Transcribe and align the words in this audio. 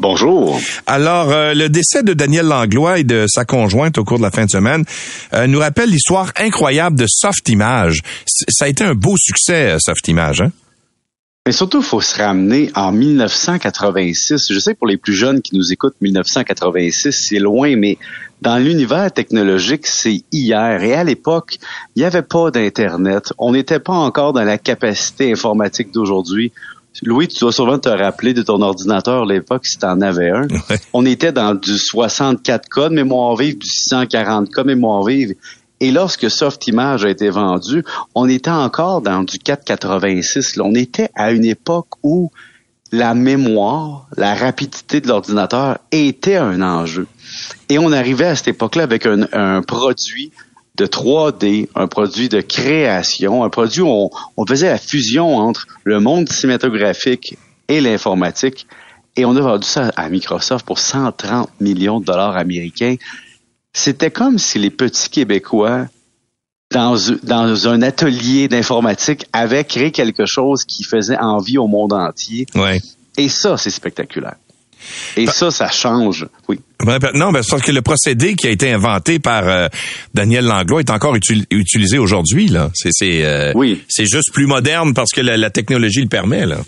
Bonjour. 0.00 0.60
Alors, 0.86 1.30
euh, 1.32 1.54
le 1.54 1.68
décès 1.68 2.04
de 2.04 2.12
Daniel 2.14 2.46
Langlois 2.46 3.00
et 3.00 3.04
de 3.04 3.26
sa 3.28 3.44
conjointe 3.44 3.98
au 3.98 4.04
cours 4.04 4.18
de 4.18 4.22
la 4.22 4.30
fin 4.30 4.44
de 4.44 4.50
semaine 4.50 4.84
euh, 5.34 5.48
nous 5.48 5.58
rappelle 5.58 5.90
l'histoire 5.90 6.30
incroyable 6.38 6.96
de 6.96 7.06
Softimage. 7.08 8.02
C- 8.24 8.44
Ça 8.48 8.66
a 8.66 8.68
été 8.68 8.84
un 8.84 8.94
beau 8.94 9.16
succès, 9.18 9.72
euh, 9.72 9.78
Softimage. 9.80 10.40
Hein? 10.42 10.52
Mais 11.46 11.52
surtout, 11.52 11.78
il 11.78 11.84
faut 11.84 12.00
se 12.00 12.16
ramener 12.22 12.70
en 12.76 12.92
1986. 12.92 14.52
Je 14.52 14.58
sais 14.60 14.74
pour 14.74 14.86
les 14.86 14.98
plus 14.98 15.14
jeunes 15.14 15.42
qui 15.42 15.56
nous 15.56 15.72
écoutent, 15.72 15.96
1986, 16.00 17.10
c'est 17.28 17.38
loin, 17.40 17.74
mais 17.74 17.98
dans 18.40 18.58
l'univers 18.58 19.10
technologique, 19.10 19.86
c'est 19.88 20.22
hier. 20.30 20.80
Et 20.82 20.94
à 20.94 21.02
l'époque, 21.02 21.56
il 21.96 22.00
n'y 22.00 22.04
avait 22.04 22.22
pas 22.22 22.52
d'Internet. 22.52 23.32
On 23.38 23.50
n'était 23.52 23.80
pas 23.80 23.94
encore 23.94 24.32
dans 24.32 24.44
la 24.44 24.58
capacité 24.58 25.32
informatique 25.32 25.90
d'aujourd'hui. 25.92 26.52
Louis, 27.02 27.28
tu 27.28 27.38
dois 27.40 27.52
sûrement 27.52 27.78
te 27.78 27.88
rappeler 27.88 28.34
de 28.34 28.42
ton 28.42 28.60
ordinateur 28.60 29.22
à 29.22 29.26
l'époque 29.26 29.66
si 29.66 29.78
tu 29.78 29.86
en 29.86 30.00
avais 30.00 30.30
un. 30.30 30.48
Ouais. 30.70 30.78
On 30.92 31.06
était 31.06 31.32
dans 31.32 31.54
du 31.54 31.72
64K 31.72 32.88
de 32.88 32.94
mémoire 32.94 33.36
vive, 33.36 33.58
du 33.58 33.66
640K 33.66 34.62
de 34.62 34.66
mémoire 34.66 35.04
vive. 35.04 35.34
Et 35.80 35.92
lorsque 35.92 36.28
Softimage 36.28 37.04
a 37.04 37.10
été 37.10 37.30
vendu, 37.30 37.84
on 38.14 38.28
était 38.28 38.50
encore 38.50 39.00
dans 39.00 39.22
du 39.22 39.38
486. 39.38 40.56
Là. 40.56 40.64
On 40.64 40.74
était 40.74 41.10
à 41.14 41.30
une 41.30 41.44
époque 41.44 41.88
où 42.02 42.32
la 42.90 43.14
mémoire, 43.14 44.08
la 44.16 44.34
rapidité 44.34 45.00
de 45.00 45.08
l'ordinateur 45.08 45.78
était 45.92 46.36
un 46.36 46.62
enjeu. 46.62 47.06
Et 47.68 47.78
on 47.78 47.92
arrivait 47.92 48.26
à 48.26 48.34
cette 48.34 48.48
époque-là 48.48 48.82
avec 48.82 49.06
un, 49.06 49.28
un 49.32 49.62
produit 49.62 50.32
de 50.78 50.86
3D, 50.86 51.68
un 51.74 51.88
produit 51.88 52.28
de 52.28 52.40
création, 52.40 53.44
un 53.44 53.50
produit 53.50 53.82
où 53.82 53.88
on, 53.88 54.10
on 54.36 54.46
faisait 54.46 54.70
la 54.70 54.78
fusion 54.78 55.36
entre 55.36 55.66
le 55.84 56.00
monde 56.00 56.28
cinématographique 56.30 57.36
et 57.68 57.80
l'informatique. 57.80 58.66
Et 59.16 59.24
on 59.24 59.36
a 59.36 59.40
vendu 59.40 59.66
ça 59.66 59.90
à 59.96 60.08
Microsoft 60.08 60.64
pour 60.64 60.78
130 60.78 61.50
millions 61.60 61.98
de 61.98 62.04
dollars 62.04 62.36
américains. 62.36 62.94
C'était 63.72 64.12
comme 64.12 64.38
si 64.38 64.58
les 64.58 64.70
petits 64.70 65.10
Québécois, 65.10 65.86
dans, 66.70 66.96
dans 67.24 67.68
un 67.68 67.82
atelier 67.82 68.46
d'informatique, 68.46 69.26
avaient 69.32 69.64
créé 69.64 69.90
quelque 69.90 70.26
chose 70.26 70.64
qui 70.64 70.84
faisait 70.84 71.18
envie 71.18 71.58
au 71.58 71.66
monde 71.66 71.92
entier. 71.92 72.46
Ouais. 72.54 72.80
Et 73.16 73.28
ça, 73.28 73.56
c'est 73.56 73.70
spectaculaire. 73.70 74.36
Et 75.16 75.26
ça, 75.26 75.50
ça 75.50 75.68
change. 75.68 76.28
Oui. 76.48 76.60
Ben, 76.84 76.98
Non, 77.14 77.32
ben, 77.32 77.42
c'est 77.42 77.50
parce 77.50 77.62
que 77.62 77.72
le 77.72 77.82
procédé 77.82 78.34
qui 78.36 78.46
a 78.46 78.50
été 78.50 78.70
inventé 78.72 79.18
par 79.18 79.48
euh, 79.48 79.66
Daniel 80.14 80.44
Langlois 80.44 80.80
est 80.80 80.90
encore 80.90 81.16
util- 81.16 81.44
utilisé 81.50 81.98
aujourd'hui. 81.98 82.48
là. 82.48 82.70
C'est 82.74 82.90
c'est 82.92 83.24
euh, 83.24 83.52
Oui. 83.56 83.82
c'est 83.88 84.06
juste 84.06 84.32
plus 84.32 84.46
moderne 84.46 84.94
parce 84.94 85.10
que 85.12 85.20
la, 85.20 85.36
la 85.36 85.50
technologie 85.50 86.02
le 86.02 86.08
permet. 86.08 86.46
Là. 86.46 86.58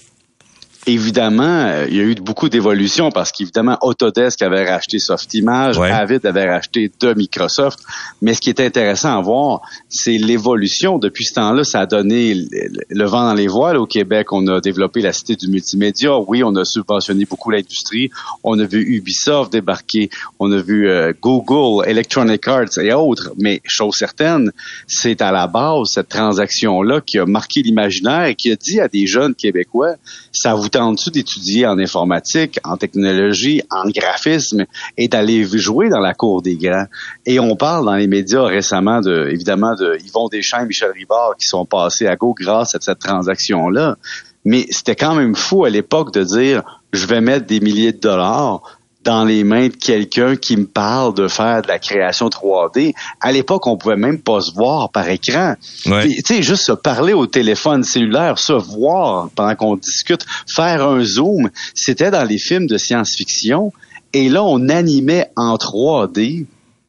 Évidemment, 0.86 1.66
euh, 1.66 1.86
il 1.90 1.96
y 1.96 2.00
a 2.00 2.04
eu 2.04 2.14
beaucoup 2.14 2.48
d'évolutions 2.48 3.10
parce 3.10 3.32
qu'évidemment, 3.32 3.76
Autodesk 3.82 4.40
avait 4.40 4.68
racheté 4.68 4.98
Softimage, 4.98 5.76
Ouais. 5.78 5.90
Avid 5.90 6.24
avait 6.24 6.48
racheté 6.50 6.90
de 7.00 7.14
Microsoft. 7.14 7.80
Mais 8.22 8.32
ce 8.32 8.40
qui 8.40 8.48
est 8.48 8.60
intéressant 8.60 9.18
à 9.18 9.20
voir, 9.20 9.60
c'est 9.90 10.16
l'évolution. 10.16 10.98
Depuis 10.98 11.24
ce 11.26 11.34
temps-là, 11.34 11.64
ça 11.64 11.80
a 11.80 11.86
donné 11.86 12.34
le, 12.34 12.48
le 12.88 13.04
vent 13.04 13.24
dans 13.24 13.34
les 13.34 13.46
voiles 13.46 13.76
au 13.76 13.86
Québec. 13.86 14.32
On 14.32 14.46
a 14.48 14.60
développé 14.60 15.02
la 15.02 15.12
cité 15.12 15.36
du 15.36 15.48
multimédia. 15.48 16.18
Oui, 16.18 16.42
on 16.42 16.56
a 16.56 16.64
subventionné 16.64 17.26
beaucoup 17.26 17.50
l'industrie. 17.50 18.10
On 18.42 18.58
a 18.58 18.64
vu 18.64 18.80
Ubisoft 18.80 19.52
débarquer. 19.52 20.08
On 20.38 20.50
a 20.50 20.62
vu 20.62 20.88
euh, 20.88 21.12
Google, 21.20 21.86
Electronic 21.88 22.48
Arts 22.48 22.78
et 22.78 22.92
autres. 22.94 23.32
Mais 23.36 23.60
chose 23.64 23.96
certaine, 23.96 24.50
c'est 24.86 25.20
à 25.20 25.30
la 25.30 25.46
base 25.46 25.88
cette 25.92 26.08
transaction-là 26.08 27.02
qui 27.02 27.18
a 27.18 27.26
marqué 27.26 27.60
l'imaginaire 27.62 28.24
et 28.24 28.34
qui 28.34 28.50
a 28.50 28.56
dit 28.56 28.80
à 28.80 28.88
des 28.88 29.06
jeunes 29.06 29.34
Québécois, 29.34 29.96
ça 30.32 30.54
vous 30.54 30.69
d'étudier 31.12 31.66
en 31.66 31.78
informatique, 31.78 32.58
en 32.64 32.76
technologie, 32.76 33.62
en 33.70 33.88
graphisme 33.88 34.66
et 34.96 35.08
d'aller 35.08 35.44
jouer 35.44 35.88
dans 35.88 36.00
la 36.00 36.14
cour 36.14 36.42
des 36.42 36.56
grands? 36.56 36.86
Et 37.26 37.38
on 37.40 37.56
parle 37.56 37.84
dans 37.84 37.94
les 37.94 38.06
médias 38.06 38.44
récemment 38.44 39.00
de, 39.00 39.28
évidemment, 39.30 39.74
de 39.74 39.98
Yvon 40.04 40.28
Deschamps 40.28 40.62
et 40.62 40.66
Michel 40.66 40.92
Rivard 40.92 41.36
qui 41.38 41.46
sont 41.46 41.64
passés 41.64 42.06
à 42.06 42.16
go 42.16 42.34
grâce 42.38 42.74
à 42.74 42.78
cette 42.80 42.98
transaction-là. 42.98 43.96
Mais 44.44 44.66
c'était 44.70 44.96
quand 44.96 45.14
même 45.14 45.34
fou 45.34 45.64
à 45.64 45.70
l'époque 45.70 46.12
de 46.14 46.22
dire, 46.22 46.62
je 46.92 47.06
vais 47.06 47.20
mettre 47.20 47.46
des 47.46 47.60
milliers 47.60 47.92
de 47.92 48.00
dollars 48.00 48.79
dans 49.04 49.24
les 49.24 49.44
mains 49.44 49.68
de 49.68 49.74
quelqu'un 49.74 50.36
qui 50.36 50.56
me 50.56 50.66
parle 50.66 51.14
de 51.14 51.26
faire 51.26 51.62
de 51.62 51.68
la 51.68 51.78
création 51.78 52.28
3D. 52.28 52.92
À 53.20 53.32
l'époque, 53.32 53.66
on 53.66 53.76
pouvait 53.78 53.96
même 53.96 54.18
pas 54.20 54.40
se 54.42 54.52
voir 54.52 54.90
par 54.90 55.08
écran. 55.08 55.54
Ouais. 55.86 56.08
Tu 56.08 56.20
sais, 56.26 56.42
juste 56.42 56.64
se 56.66 56.72
parler 56.72 57.12
au 57.14 57.26
téléphone 57.26 57.82
cellulaire, 57.82 58.38
se 58.38 58.52
voir 58.52 59.30
pendant 59.34 59.54
qu'on 59.54 59.76
discute, 59.76 60.26
faire 60.46 60.86
un 60.86 61.02
zoom, 61.02 61.48
c'était 61.74 62.10
dans 62.10 62.24
les 62.24 62.38
films 62.38 62.66
de 62.66 62.76
science-fiction. 62.76 63.72
Et 64.12 64.28
là, 64.28 64.42
on 64.44 64.68
animait 64.68 65.30
en 65.36 65.56
3D 65.56 66.44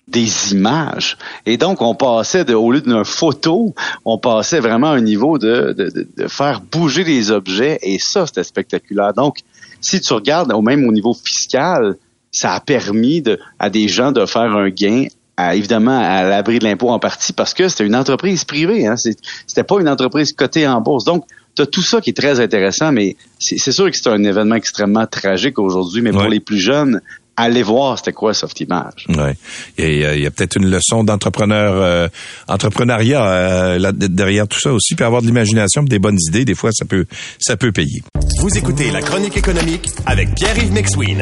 des 0.07 0.51
images. 0.51 1.17
Et 1.45 1.55
donc, 1.55 1.81
on 1.81 1.95
passait 1.95 2.43
de, 2.43 2.53
au 2.53 2.71
lieu 2.73 2.81
d'une 2.81 3.05
photo, 3.05 3.73
on 4.03 4.17
passait 4.17 4.59
vraiment 4.59 4.87
à 4.91 4.95
un 4.95 5.01
niveau 5.01 5.37
de, 5.37 5.73
de, 5.77 5.89
de- 5.89 6.07
de 6.17 6.27
faire 6.27 6.59
bouger 6.59 7.05
les 7.05 7.31
objets. 7.31 7.79
Et 7.83 7.97
ça, 7.99 8.25
c'était 8.27 8.43
spectaculaire. 8.43 9.13
Donc, 9.13 9.37
si 9.81 9.99
tu 10.01 10.13
regardes 10.13 10.51
au 10.53 10.61
même 10.61 10.87
au 10.87 10.91
niveau 10.91 11.13
fiscal, 11.13 11.95
ça 12.31 12.53
a 12.53 12.59
permis 12.61 13.21
de, 13.21 13.39
à 13.59 13.69
des 13.69 13.87
gens 13.89 14.11
de 14.11 14.25
faire 14.25 14.55
un 14.55 14.69
gain 14.69 15.05
à, 15.37 15.55
évidemment 15.55 15.97
à 15.99 16.23
l'abri 16.23 16.59
de 16.59 16.63
l'impôt 16.63 16.89
en 16.89 16.99
partie 16.99 17.33
parce 17.33 17.53
que 17.53 17.67
c'était 17.67 17.85
une 17.85 17.95
entreprise 17.95 18.45
privée. 18.45 18.85
Hein, 18.87 18.95
c'était 18.97 19.63
pas 19.63 19.79
une 19.81 19.89
entreprise 19.89 20.31
cotée 20.33 20.67
en 20.67 20.79
bourse. 20.81 21.03
Donc, 21.03 21.25
tu 21.55 21.63
as 21.63 21.65
tout 21.65 21.81
ça 21.81 21.99
qui 21.99 22.11
est 22.11 22.17
très 22.17 22.39
intéressant, 22.39 22.91
mais 22.93 23.17
c'est 23.39 23.57
sûr 23.71 23.89
que 23.91 23.97
c'est 23.97 24.07
un 24.09 24.23
événement 24.23 24.55
extrêmement 24.55 25.05
tragique 25.07 25.59
aujourd'hui. 25.59 26.01
Mais 26.01 26.11
Ouais. 26.11 26.17
pour 26.21 26.27
les 26.29 26.39
plus 26.39 26.59
jeunes, 26.59 27.01
allez 27.35 27.63
voir 27.63 27.97
c'était 27.97 28.13
quoi 28.13 28.33
Softimage. 28.33 29.07
Ouais. 29.09 29.35
Il 29.77 29.97
y 29.99 30.05
a, 30.05 30.15
il 30.15 30.21
y 30.21 30.25
a 30.25 30.31
peut-être 30.31 30.55
une 30.57 30.69
leçon 30.69 31.03
d'entrepreneur, 31.03 31.73
euh, 31.75 32.07
entrepreneuriat 32.47 33.25
euh, 33.25 33.79
là, 33.79 33.91
derrière 33.93 34.47
tout 34.47 34.59
ça 34.59 34.71
aussi, 34.71 34.95
puis 34.95 35.03
avoir 35.03 35.21
de 35.21 35.27
l'imagination, 35.27 35.83
des 35.83 35.99
bonnes 35.99 36.19
idées. 36.29 36.45
Des 36.45 36.55
fois, 36.55 36.71
ça 36.71 36.85
peut, 36.85 37.05
ça 37.39 37.57
peut 37.57 37.71
payer. 37.73 38.01
Vous 38.39 38.57
écoutez 38.57 38.91
la 38.91 39.01
chronique 39.01 39.37
économique 39.37 39.89
avec 40.05 40.33
Pierre-Yves 40.35 40.71
McSween. 40.73 41.21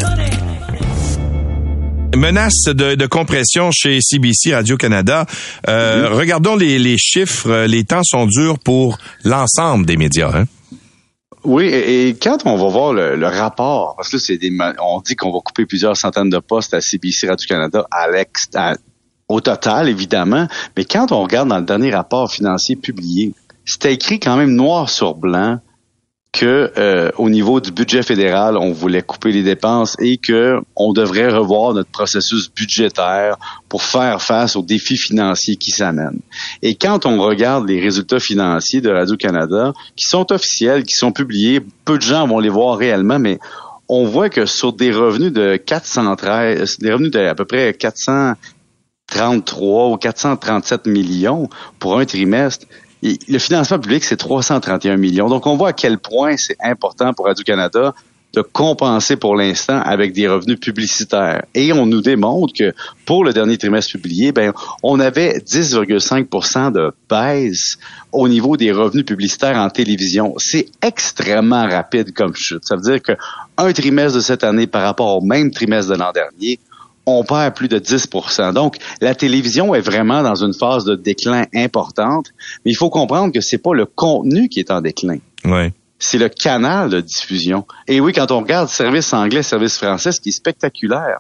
Menace 2.16 2.64
de, 2.66 2.96
de 2.96 3.06
compression 3.06 3.72
chez 3.72 4.00
CBC 4.02 4.54
Radio-Canada. 4.56 5.26
Euh, 5.68 6.10
Regardons 6.12 6.56
les, 6.56 6.80
les 6.80 6.98
chiffres. 6.98 7.66
Les 7.66 7.84
temps 7.84 8.04
sont 8.04 8.26
durs 8.26 8.60
pour 8.60 8.98
l'ensemble 9.24 9.86
des 9.86 9.98
médias. 9.98 10.32
Hein? 10.34 10.46
Oui, 11.44 11.66
et, 11.66 12.10
et 12.10 12.16
quand 12.16 12.40
on 12.46 12.58
va 12.58 12.68
voir 12.70 12.94
le, 12.94 13.16
le 13.16 13.28
rapport, 13.28 13.96
parce 13.96 14.10
que 14.10 14.18
là, 14.18 14.22
c'est 14.26 14.38
des, 14.38 14.52
on 14.84 15.02
dit 15.02 15.16
qu'on 15.16 15.32
va 15.32 15.40
couper 15.40 15.66
plusieurs 15.66 15.96
centaines 15.96 16.30
de 16.30 16.40
postes 16.40 16.74
à 16.74 16.82
CBC 16.82 17.28
Radio-Canada 17.28 17.86
à 17.92 18.10
l'ex, 18.10 18.48
à- 18.56 18.76
au 19.30 19.40
total, 19.42 19.88
évidemment, 19.90 20.48
mais 20.76 20.86
quand 20.86 21.12
on 21.12 21.22
regarde 21.22 21.48
dans 21.50 21.60
le 21.60 21.66
dernier 21.66 21.92
rapport 21.92 22.32
financier 22.32 22.76
publié, 22.76 23.32
c'était 23.64 23.94
écrit 23.94 24.20
quand 24.20 24.36
même 24.36 24.56
noir 24.56 24.90
sur 24.90 25.14
blanc 25.14 25.60
que 26.32 26.72
euh, 26.78 27.10
au 27.18 27.30
niveau 27.30 27.60
du 27.60 27.72
budget 27.72 28.04
fédéral, 28.04 28.56
on 28.56 28.72
voulait 28.72 29.02
couper 29.02 29.32
les 29.32 29.42
dépenses 29.42 29.96
et 30.00 30.18
que 30.18 30.60
on 30.76 30.94
devrait 30.94 31.30
revoir 31.30 31.74
notre 31.74 31.90
processus 31.90 32.52
budgétaire 32.54 33.38
pour 33.68 33.82
faire 33.82 34.22
face 34.22 34.56
aux 34.56 34.62
défis 34.62 34.98
financiers 34.98 35.56
qui 35.56 35.72
s'amènent. 35.72 36.20
Et 36.62 36.76
quand 36.76 37.08
on 37.08 37.20
regarde 37.20 37.68
les 37.68 37.82
résultats 37.82 38.20
financiers 38.20 38.82
de 38.82 38.92
Radio-Canada, 38.92 39.74
qui 39.96 40.06
sont 40.06 40.32
officiels, 40.32 40.84
qui 40.84 40.94
sont 40.94 41.12
publiés, 41.12 41.62
peu 41.86 41.98
de 41.98 42.04
gens 42.04 42.28
vont 42.28 42.40
les 42.40 42.50
voir 42.50 42.78
réellement, 42.78 43.18
mais 43.18 43.40
on 43.88 44.06
voit 44.06 44.30
que 44.30 44.46
sur 44.46 44.72
des 44.72 44.92
revenus 44.92 45.34
de 45.34 45.58
413, 45.58 46.78
des 46.78 46.94
revenus 46.94 47.12
de 47.12 47.20
à 47.20 47.34
peu 47.34 47.46
près 47.46 47.74
433 47.74 49.88
ou 49.88 49.98
437 49.98 50.86
millions 50.86 51.50
pour 51.80 51.98
un 51.98 52.06
trimestre, 52.06 52.68
le 53.02 53.38
financement 53.38 53.80
public, 53.80 54.04
c'est 54.04 54.18
331 54.18 54.98
millions. 54.98 55.30
Donc, 55.30 55.48
on 55.48 55.56
voit 55.56 55.70
à 55.70 55.74
quel 55.74 55.98
point 56.00 56.36
c'est 56.38 56.58
important 56.62 57.14
pour 57.14 57.26
Radio-Canada 57.26 57.94
de 58.34 58.42
compenser 58.42 59.16
pour 59.16 59.36
l'instant 59.36 59.82
avec 59.82 60.14
des 60.14 60.28
revenus 60.28 60.60
publicitaires. 60.60 61.44
Et 61.56 61.74
on 61.74 61.86
nous 61.86 62.02
démontre 62.02 62.54
que 62.54 62.74
pour 63.06 63.24
le 63.24 63.34
dernier 63.34 63.58
trimestre 63.58 63.94
publié, 63.94 64.32
ben, 64.32 64.54
on 64.84 65.00
avait 65.00 65.40
10,5% 65.40 66.72
de 66.72 66.92
baisse 67.10 67.78
au 68.12 68.28
niveau 68.28 68.56
des 68.56 68.72
revenus 68.72 69.06
publicitaires 69.06 69.58
en 69.58 69.70
télévision. 69.70 70.36
C'est 70.38 70.68
extrêmement 70.82 71.68
rapide 71.68 72.14
comme 72.14 72.36
chute. 72.36 72.66
Ça 72.66 72.76
veut 72.76 72.84
dire 72.84 73.02
que 73.02 73.14
un 73.58 73.74
trimestre 73.74 74.18
de 74.18 74.22
cette 74.22 74.44
année 74.44 74.68
par 74.68 74.84
rapport 74.84 75.18
au 75.18 75.22
même 75.22 75.50
trimestre 75.52 75.92
de 75.92 75.98
l'an 75.98 76.12
dernier, 76.12 76.60
on 77.10 77.24
perd 77.24 77.56
plus 77.56 77.68
de 77.68 77.80
10 77.80 78.10
Donc, 78.54 78.78
la 79.02 79.16
télévision 79.16 79.74
est 79.74 79.82
vraiment 79.82 80.24
dans 80.24 80.44
une 80.44 80.54
phase 80.54 80.86
de 80.86 80.96
déclin 80.96 81.46
importante, 81.56 82.28
mais 82.66 82.72
il 82.72 82.76
faut 82.76 82.90
comprendre 82.90 83.34
que 83.34 83.42
c'est 83.42 83.58
pas 83.58 83.74
le 83.74 83.86
contenu 83.86 84.50
qui 84.50 84.60
est 84.60 84.72
en 84.72 84.82
déclin. 84.82 85.18
Ouais. 85.46 85.74
C'est 85.98 86.18
le 86.18 86.30
canal 86.30 86.90
de 86.90 87.02
diffusion. 87.02 87.66
Et 87.88 88.00
oui, 88.00 88.14
quand 88.14 88.32
on 88.32 88.40
regarde 88.40 88.70
service 88.70 89.14
anglais, 89.14 89.44
service 89.44 89.78
français, 89.78 90.12
ce 90.12 90.22
qui 90.22 90.30
est 90.30 90.34
spectaculaire, 90.34 91.20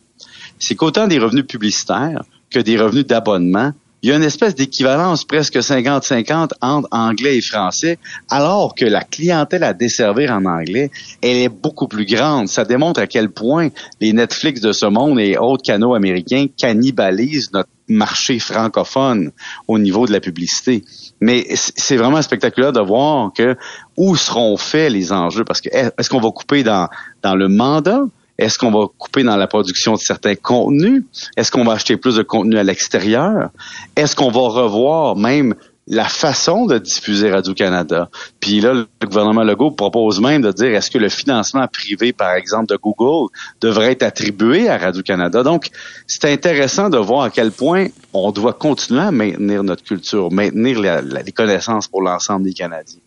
c'est 0.57 0.75
qu'autant 0.75 1.07
des 1.07 1.19
revenus 1.19 1.45
publicitaires 1.45 2.23
que 2.49 2.59
des 2.59 2.77
revenus 2.77 3.05
d'abonnement, 3.05 3.73
il 4.01 4.09
y 4.09 4.11
a 4.13 4.15
une 4.15 4.23
espèce 4.23 4.55
d'équivalence 4.55 5.25
presque 5.25 5.57
50-50 5.57 6.51
entre 6.61 6.87
anglais 6.91 7.37
et 7.37 7.41
français, 7.41 7.97
alors 8.29 8.75
que 8.75 8.85
la 8.85 9.03
clientèle 9.03 9.63
à 9.63 9.73
desservir 9.73 10.31
en 10.31 10.45
anglais, 10.45 10.89
elle 11.21 11.37
est 11.37 11.49
beaucoup 11.49 11.87
plus 11.87 12.05
grande. 12.05 12.47
Ça 12.47 12.63
démontre 12.63 13.01
à 13.01 13.07
quel 13.07 13.29
point 13.29 13.69
les 13.99 14.13
Netflix 14.13 14.61
de 14.61 14.71
ce 14.71 14.85
monde 14.85 15.19
et 15.19 15.37
autres 15.37 15.63
canaux 15.63 15.95
américains 15.95 16.45
cannibalisent 16.57 17.51
notre 17.51 17.69
marché 17.89 18.39
francophone 18.39 19.31
au 19.67 19.79
niveau 19.79 20.05
de 20.05 20.13
la 20.13 20.19
publicité. 20.19 20.83
Mais 21.19 21.45
c'est 21.55 21.97
vraiment 21.97 22.21
spectaculaire 22.21 22.71
de 22.71 22.81
voir 22.81 23.33
que 23.33 23.57
où 23.97 24.15
seront 24.15 24.55
faits 24.57 24.91
les 24.91 25.11
enjeux, 25.11 25.43
parce 25.43 25.59
que 25.59 25.69
est-ce 25.69 26.09
qu'on 26.09 26.21
va 26.21 26.29
couper 26.29 26.63
dans, 26.63 26.87
dans 27.21 27.35
le 27.35 27.49
mandat? 27.49 28.03
Est-ce 28.39 28.57
qu'on 28.57 28.71
va 28.71 28.87
couper 28.97 29.23
dans 29.23 29.35
la 29.35 29.47
production 29.47 29.93
de 29.93 29.99
certains 29.99 30.35
contenus? 30.35 31.03
Est-ce 31.35 31.51
qu'on 31.51 31.65
va 31.65 31.73
acheter 31.73 31.97
plus 31.97 32.15
de 32.15 32.23
contenu 32.23 32.57
à 32.57 32.63
l'extérieur? 32.63 33.49
Est-ce 33.97 34.15
qu'on 34.15 34.31
va 34.31 34.39
revoir 34.39 35.17
même 35.17 35.55
la 35.87 36.05
façon 36.05 36.65
de 36.65 36.77
diffuser 36.77 37.31
Radio-Canada? 37.31 38.09
Puis 38.39 38.61
là, 38.61 38.73
le 38.73 38.87
gouvernement 39.03 39.43
Legault 39.43 39.71
propose 39.71 40.21
même 40.21 40.41
de 40.41 40.53
dire 40.53 40.73
est-ce 40.73 40.89
que 40.89 40.97
le 40.97 41.09
financement 41.09 41.67
privé, 41.67 42.13
par 42.13 42.33
exemple, 42.33 42.67
de 42.67 42.77
Google, 42.77 43.29
devrait 43.59 43.91
être 43.91 44.03
attribué 44.03 44.69
à 44.69 44.77
Radio-Canada? 44.77 45.43
Donc, 45.43 45.67
c'est 46.07 46.23
intéressant 46.31 46.89
de 46.89 46.97
voir 46.97 47.23
à 47.23 47.29
quel 47.31 47.51
point 47.51 47.87
on 48.13 48.31
doit 48.31 48.53
continuer 48.53 49.01
à 49.01 49.11
maintenir 49.11 49.63
notre 49.63 49.83
culture, 49.83 50.31
maintenir 50.31 50.79
les 50.79 51.31
connaissances 51.33 51.89
pour 51.89 52.01
l'ensemble 52.01 52.45
des 52.45 52.53
Canadiens. 52.53 53.01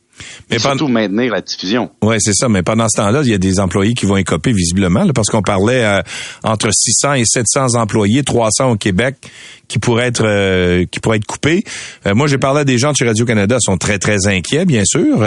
Mais 0.51 0.59
surtout 0.59 0.89
maintenir 0.89 1.33
la 1.33 1.41
diffusion. 1.41 1.91
Oui, 2.03 2.17
c'est 2.19 2.35
ça. 2.35 2.49
Mais 2.49 2.63
pendant 2.63 2.89
ce 2.89 3.01
temps-là, 3.01 3.23
il 3.23 3.31
y 3.31 3.35
a 3.35 3.39
des 3.39 3.61
employés 3.61 3.95
qui 3.95 4.07
vont 4.07 4.17
écoper 4.17 4.53
visiblement, 4.53 5.07
parce 5.15 5.29
qu'on 5.29 5.43
parlait 5.43 5.85
euh, 5.85 6.03
entre 6.45 6.71
600 6.73 7.15
et 7.15 7.25
700 7.25 7.75
employés, 7.77 8.23
300 8.23 8.71
au 8.71 8.77
Québec, 8.77 9.17
qui 9.69 9.79
pourraient 9.79 10.09
être 10.09 10.25
euh, 10.27 10.85
qui 10.91 11.01
pourraient 11.01 11.17
être 11.17 11.27
coupés. 11.27 11.65
Euh, 12.07 12.15
moi, 12.15 12.27
j'ai 12.27 12.39
parlé 12.39 12.61
à 12.61 12.65
des 12.65 12.79
gens 12.79 12.93
de 12.93 12.97
chez 12.97 13.07
Radio 13.07 13.25
Canada, 13.25 13.57
sont 13.61 13.79
très 13.79 13.99
très 13.99 14.27
inquiets, 14.27 14.67
bien 14.67 14.85
sûr, 14.85 15.27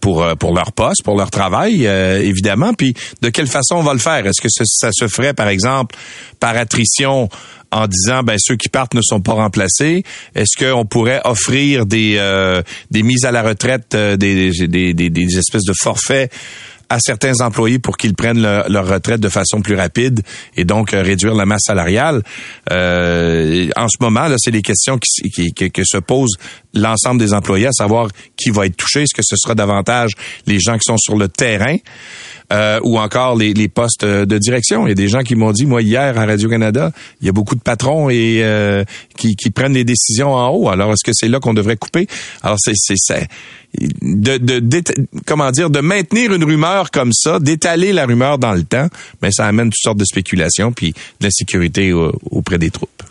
pour 0.00 0.26
pour 0.38 0.54
leur 0.54 0.72
poste, 0.72 1.04
pour 1.04 1.16
leur 1.16 1.30
travail, 1.30 1.84
évidemment. 1.84 2.74
Puis, 2.74 2.94
de 3.22 3.28
quelle 3.28 3.46
façon 3.46 3.76
on 3.76 3.82
va 3.82 3.92
le 3.92 4.00
faire? 4.00 4.26
Est-ce 4.26 4.40
que 4.40 4.48
ça 4.48 4.90
se 4.92 5.06
ferait, 5.06 5.34
par 5.34 5.48
exemple, 5.48 5.96
par 6.40 6.56
attrition 6.56 7.28
en 7.72 7.86
disant 7.86 8.22
ben 8.22 8.36
ceux 8.38 8.56
qui 8.56 8.68
partent 8.68 8.94
ne 8.94 9.02
sont 9.02 9.20
pas 9.20 9.34
remplacés. 9.34 10.04
Est-ce 10.34 10.56
qu'on 10.58 10.84
pourrait 10.84 11.20
offrir 11.24 11.86
des 11.86 12.16
euh, 12.18 12.62
des 12.90 13.02
mises 13.02 13.24
à 13.24 13.30
la 13.30 13.42
retraite, 13.42 13.94
euh, 13.94 14.16
des, 14.16 15.38
espèces 15.38 15.64
de 15.64 15.74
forfaits 15.80 16.32
à 16.88 16.98
certains 16.98 17.40
employés 17.40 17.78
pour 17.78 17.96
qu'ils 17.96 18.14
prennent 18.14 18.42
leur, 18.42 18.88
retraite 18.88 19.20
de 19.20 19.28
façon 19.28 19.62
plus 19.62 19.76
rapide 19.76 20.22
et 20.56 20.64
donc 20.64 20.92
euh, 20.92 21.02
réduire 21.02 21.34
la 21.34 21.46
masse 21.46 21.62
salariale? 21.66 22.22
En 22.68 23.88
ce 23.88 23.96
moment, 24.00 24.26
c'est 24.38 24.50
des 24.50 24.62
questions 24.62 24.98
qui, 24.98 25.52
se 25.84 25.98
posent 25.98 26.36
l'ensemble 26.74 27.20
des 27.20 27.32
employés, 27.32 27.66
à 27.66 27.72
savoir 27.72 28.08
qui 28.36 28.50
va 28.50 28.66
être 28.66 28.76
touché. 28.76 29.02
Est-ce 29.02 29.14
que 29.14 29.22
ce 29.24 29.36
sera 29.36 29.54
davantage 29.54 30.12
les 30.46 30.60
gens 30.60 30.74
qui 30.74 30.84
sont 30.84 30.98
sur 30.98 31.16
le 31.16 31.28
terrain 31.28 31.76
euh, 32.52 32.80
ou 32.82 32.98
encore 32.98 33.36
les, 33.36 33.54
les, 33.54 33.68
postes 33.68 34.04
de 34.04 34.38
direction? 34.38 34.86
Il 34.86 34.90
y 34.90 34.92
a 34.92 34.96
des 34.96 35.08
gens 35.08 35.22
qui 35.22 35.34
m'ont 35.34 35.52
dit, 35.52 35.66
moi, 35.66 35.82
hier 35.82 36.18
à 36.18 36.26
Radio-Canada, 36.26 36.92
il 37.20 37.26
y 37.26 37.28
a 37.28 37.32
beaucoup 37.32 37.54
de 37.54 37.60
patrons 37.60 38.10
et 38.10 38.40
euh, 38.42 38.84
qui, 39.16 39.36
qui, 39.36 39.50
prennent 39.50 39.72
des 39.72 39.84
décisions 39.84 40.32
en 40.32 40.48
haut. 40.48 40.68
Alors, 40.68 40.92
est-ce 40.92 41.04
que 41.04 41.12
c'est 41.14 41.28
là 41.28 41.40
qu'on 41.40 41.54
devrait 41.54 41.76
couper? 41.76 42.06
Alors, 42.42 42.58
c'est 42.58 42.74
de, 44.02 44.38
de, 44.38 44.82
comment 45.26 45.50
dire, 45.50 45.70
de 45.70 45.80
maintenir 45.80 46.32
une 46.32 46.44
rumeur 46.44 46.90
comme 46.90 47.12
ça, 47.12 47.38
d'étaler 47.38 47.92
la 47.92 48.06
rumeur 48.06 48.38
dans 48.38 48.52
le 48.52 48.64
temps, 48.64 48.88
mais 49.22 49.30
ça 49.30 49.46
amène 49.46 49.70
toutes 49.70 49.82
sortes 49.82 49.98
de 49.98 50.04
spéculations 50.04 50.72
puis 50.72 50.94
de 51.20 51.30
auprès 52.30 52.58
des 52.58 52.70
troupes. 52.70 53.02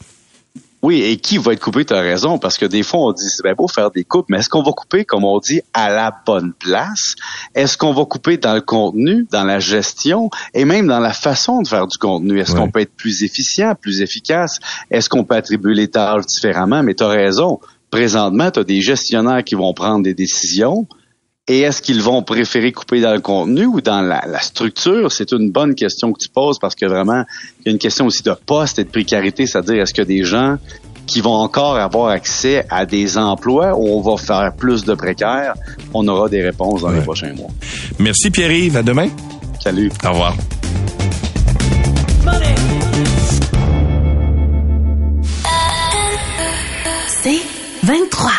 Oui, 0.82 1.02
et 1.02 1.18
qui 1.18 1.38
va 1.38 1.52
être 1.52 1.60
coupé, 1.60 1.84
tu 1.84 1.94
as 1.94 2.00
raison, 2.00 2.38
parce 2.38 2.58
que 2.58 2.66
des 2.66 2.84
fois, 2.84 3.02
on 3.02 3.12
dit, 3.12 3.28
c'est 3.30 3.44
bien 3.44 3.54
beau 3.54 3.68
faire 3.68 3.92
des 3.92 4.06
coupes, 4.06 4.28
mais 4.30 4.38
est-ce 4.38 4.48
qu'on 4.48 4.64
va 4.64 4.72
couper, 4.72 5.04
comme 5.04 5.26
on 5.26 5.38
dit, 5.40 5.62
à 5.74 5.90
la 5.90 6.16
bonne 6.26 6.54
place? 6.54 7.16
Est-ce 7.54 7.78
qu'on 7.78 7.92
va 7.92 8.06
couper 8.06 8.38
dans 8.38 8.54
le 8.54 8.62
contenu, 8.62 9.28
dans 9.30 9.44
la 9.44 9.60
gestion, 9.60 10.30
et 10.54 10.64
même 10.64 10.88
dans 10.88 11.02
la 11.02 11.12
façon 11.12 11.62
de 11.62 11.68
faire 11.68 11.86
du 11.86 11.98
contenu? 11.98 12.40
Est-ce 12.40 12.56
qu'on 12.56 12.72
peut 12.72 12.80
être 12.80 12.96
plus 12.96 13.24
efficient, 13.24 13.76
plus 13.76 14.02
efficace? 14.02 14.60
Est-ce 14.90 15.10
qu'on 15.10 15.26
peut 15.26 15.36
attribuer 15.36 15.74
les 15.74 15.90
tâches 15.90 16.26
différemment? 16.28 16.82
Mais 16.82 16.96
tu 16.96 17.04
as 17.04 17.10
raison 17.10 17.60
présentement, 17.92 18.50
tu 18.50 18.60
as 18.60 18.64
des 18.64 18.82
gestionnaires 18.82 19.44
qui 19.44 19.56
vont 19.56 19.74
prendre 19.74 20.04
des 20.04 20.14
décisions. 20.14 20.88
Et 21.50 21.62
est-ce 21.62 21.82
qu'ils 21.82 22.04
vont 22.04 22.22
préférer 22.22 22.72
couper 22.72 23.02
dans 23.02 23.12
le 23.12 23.22
contenu 23.22 23.66
ou 23.66 23.82
dans 23.82 24.02
la, 24.02 24.40
structure? 24.40 25.12
C'est 25.12 25.32
une 25.32 25.50
bonne 25.50 25.74
question 25.74 26.14
que 26.14 26.20
tu 26.20 26.30
poses 26.30 26.60
parce 26.60 26.76
que 26.76 26.86
vraiment, 26.86 27.24
il 27.60 27.66
y 27.66 27.70
a 27.70 27.72
une 27.72 27.80
question 27.80 28.06
aussi 28.06 28.22
de 28.22 28.34
poste 28.46 28.78
et 28.78 28.84
de 28.84 28.90
précarité, 28.90 29.48
c'est-à-dire 29.48 29.82
est-ce 29.82 29.94
que 29.96 30.04
des 30.04 30.24
gens 30.24 30.58
qui 31.08 31.22
vont 31.22 31.34
encore 31.34 31.76
avoir 31.76 32.10
accès 32.10 32.68
à 32.70 32.86
des 32.86 33.18
emplois 33.18 33.76
où 33.76 33.88
on 33.88 34.00
va 34.00 34.16
faire 34.18 34.54
plus 34.56 34.86
de 34.86 34.94
précaires? 34.94 35.56
On 35.92 36.08
aura 36.08 36.30
des 36.30 36.44
réponses 36.44 36.82
dans 36.82 36.92
les 36.92 37.02
prochains 37.02 37.34
mois. 37.34 37.50
Merci 37.98 38.30
Pierre-Yves. 38.30 38.78
À 38.78 38.84
demain. 38.84 39.10
Salut. 39.60 39.92
Au 40.06 40.10
revoir. 40.12 40.36
C'est 47.24 47.42
23. 47.84 48.32